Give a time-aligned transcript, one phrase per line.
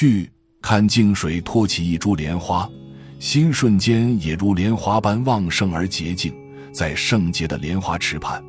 [0.00, 0.30] 续
[0.62, 2.70] 看净水托起一株莲花，
[3.18, 6.32] 心瞬间也如莲花般旺盛而洁净。
[6.72, 8.40] 在圣洁的莲花池畔，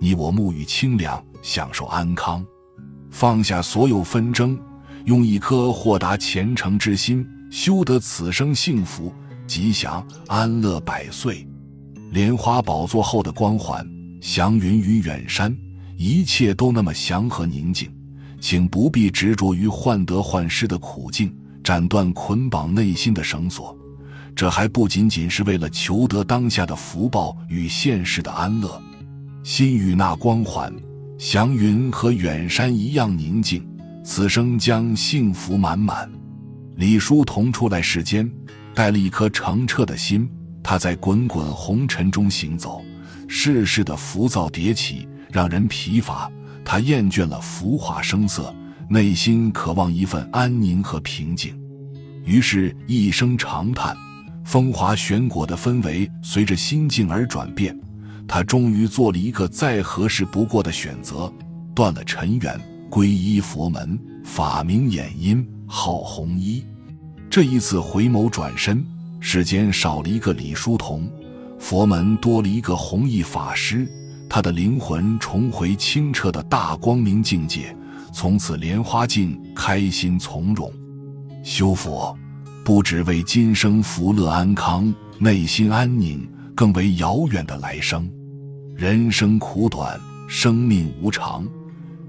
[0.00, 2.44] 你我沐浴清凉，享受安康，
[3.08, 4.58] 放下所有纷争，
[5.04, 9.14] 用一颗豁达虔诚之心，修得此生幸福、
[9.46, 11.46] 吉祥、安乐百岁。
[12.10, 13.88] 莲花宝座后的光环，
[14.20, 15.56] 祥云与远山，
[15.96, 17.88] 一切都那么祥和宁静。
[18.40, 23.76] 请不必执着于患得患失的苦境，斩断捆绑内心的绳索。
[24.34, 28.80] 这还不仅仅是为了求得当下的福报与现世的安乐。
[29.42, 30.70] 心与那光环、
[31.18, 33.66] 祥云和远山一样宁静，
[34.04, 36.10] 此生将幸福满满。
[36.74, 38.30] 李叔同出来世间，
[38.74, 40.28] 带了一颗澄澈的心。
[40.62, 42.84] 他在滚滚红尘中行走，
[43.28, 46.30] 世事的浮躁迭起让人疲乏。
[46.66, 48.52] 他厌倦了浮华声色，
[48.88, 51.56] 内心渴望一份安宁和平静，
[52.24, 53.96] 于是一声长叹，
[54.44, 57.78] 风华玄果的氛围随着心境而转变。
[58.26, 61.32] 他终于做了一个再合适不过的选择，
[61.72, 66.64] 断了尘缘，皈依佛门，法名掩音，号红衣。
[67.30, 68.84] 这一次回眸转身，
[69.20, 71.08] 世间少了一个李叔同，
[71.60, 73.88] 佛门多了一个弘一法师。
[74.36, 77.74] 他的灵魂重回清澈的大光明境界，
[78.12, 80.70] 从此莲花境开心从容。
[81.42, 82.14] 修佛，
[82.62, 88.06] 不只为今生福乐安康、内心安宁，更为遥远的来生。
[88.74, 89.98] 人生苦短，
[90.28, 91.48] 生命无常，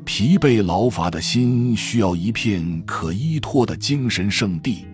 [0.04, 4.86] 疲惫劳乏的心需要一片可依托的精神圣地。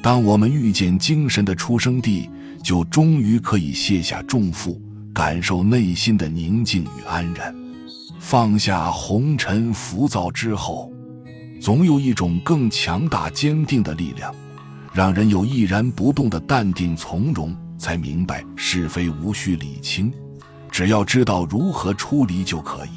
[0.00, 2.30] 当我们遇见精神的出生地，
[2.62, 4.80] 就终于可以卸下重负。
[5.14, 7.54] 感受内心的宁静与安然，
[8.20, 10.92] 放下红尘浮躁之后，
[11.60, 14.34] 总有一种更强大坚定的力量，
[14.92, 17.56] 让人有毅然不动的淡定从容。
[17.78, 20.12] 才明白是非无需理清，
[20.68, 22.90] 只要知道如何出离就可以。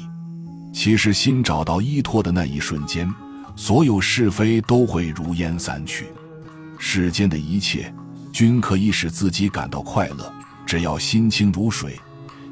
[0.74, 3.08] 其实，心找到依托的那一瞬间，
[3.54, 6.06] 所有是非都会如烟散去。
[6.80, 7.94] 世间的一切，
[8.32, 10.32] 均可以使自己感到快乐，
[10.66, 11.96] 只要心清如水。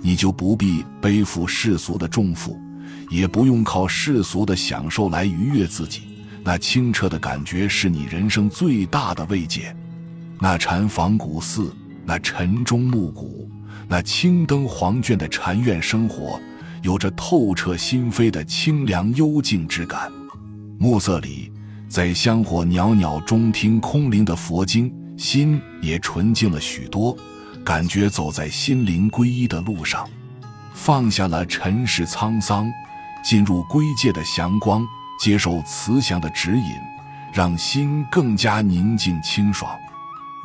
[0.03, 2.59] 你就不必背负世俗的重负，
[3.11, 6.03] 也不用靠世俗的享受来愉悦自己。
[6.43, 9.77] 那清澈的感觉是你人生最大的慰藉。
[10.41, 11.75] 那禅房古寺，
[12.05, 13.51] 那晨钟暮鼓，
[13.87, 16.41] 那青灯黄卷的禅院生活，
[16.83, 20.11] 有着透彻心扉的清凉幽静之感。
[20.79, 21.53] 暮色里，
[21.89, 27.15] 在香火袅袅中听空灵的佛经，心也纯净了许多。
[27.65, 30.09] 感觉走在心灵皈依的路上，
[30.75, 32.71] 放下了尘世沧桑，
[33.23, 34.85] 进入归界的祥光，
[35.23, 36.75] 接受慈祥的指引，
[37.33, 39.79] 让心更加宁静清爽。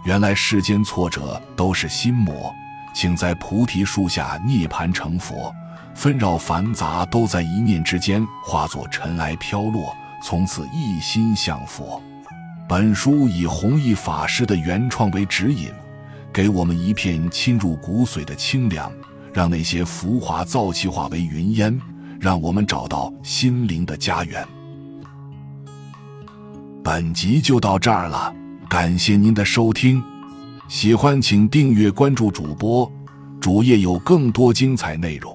[0.04, 2.54] 原来世间挫折都是心魔，
[2.94, 5.52] 请在菩提树下涅槃成佛，
[5.96, 12.00] 纷扰繁杂都在一念之间化作尘埃飘落，从此一心向佛。
[12.68, 15.72] 本书以弘一法师的原创为指引。
[16.36, 18.92] 给我们一片侵入骨髓的清凉，
[19.32, 21.80] 让那些浮华躁气化为云烟，
[22.20, 24.46] 让我们找到心灵的家园。
[26.84, 28.36] 本集就到这儿了，
[28.68, 30.04] 感谢您的收听，
[30.68, 32.92] 喜欢请订阅关注主播，
[33.40, 35.35] 主页有更多精彩内容。